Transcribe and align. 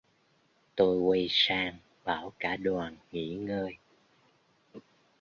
Tôi 0.75 0.97
quay 0.99 1.27
sang 1.29 1.75
bảo 2.05 2.33
cả 2.39 2.55
đoàn 2.57 2.95
nghỉ 3.11 3.29
ngơi 3.35 3.77